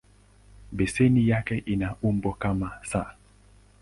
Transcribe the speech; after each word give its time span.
Beseni 0.71 1.27
yake 1.29 1.57
ina 1.57 1.95
umbo 2.03 2.33
kama 2.33 2.71
"S". 2.83 2.95